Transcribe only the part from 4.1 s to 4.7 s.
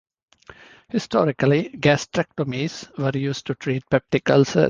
ulcers.